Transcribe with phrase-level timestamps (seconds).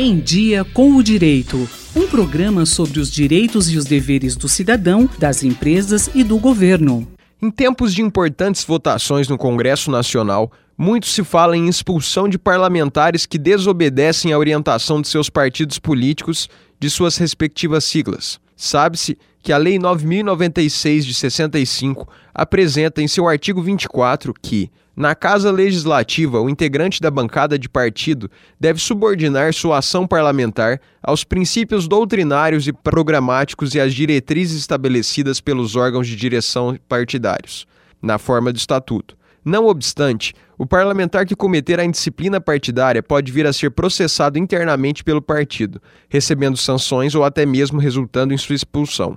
[0.00, 1.68] Em Dia com o Direito.
[1.96, 7.04] Um programa sobre os direitos e os deveres do cidadão, das empresas e do governo.
[7.42, 13.26] Em tempos de importantes votações no Congresso Nacional, muito se fala em expulsão de parlamentares
[13.26, 18.38] que desobedecem à orientação de seus partidos políticos de suas respectivas siglas.
[18.56, 25.52] Sabe-se que a Lei 9096 de 65 apresenta em seu artigo 24 que, na Casa
[25.52, 28.28] Legislativa, o integrante da bancada de partido
[28.58, 35.76] deve subordinar sua ação parlamentar aos princípios doutrinários e programáticos e às diretrizes estabelecidas pelos
[35.76, 37.64] órgãos de direção partidários,
[38.02, 39.16] na forma do estatuto.
[39.44, 45.04] Não obstante, o parlamentar que cometer a indisciplina partidária pode vir a ser processado internamente
[45.04, 49.16] pelo partido, recebendo sanções ou até mesmo resultando em sua expulsão.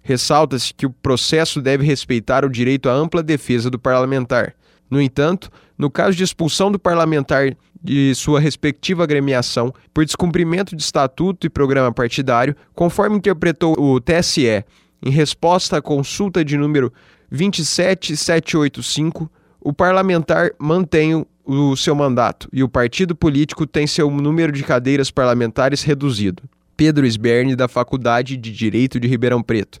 [0.00, 4.54] Ressalta-se que o processo deve respeitar o direito à ampla defesa do parlamentar.
[4.90, 10.82] No entanto, no caso de expulsão do parlamentar de sua respectiva agremiação por descumprimento de
[10.82, 14.64] estatuto e programa partidário, conforme interpretou o TSE,
[15.02, 16.92] em resposta à consulta de número
[17.30, 19.30] 27785,
[19.60, 25.10] o parlamentar mantém o seu mandato e o partido político tem seu número de cadeiras
[25.10, 26.42] parlamentares reduzido.
[26.76, 29.80] Pedro Sberne, da Faculdade de Direito de Ribeirão Preto.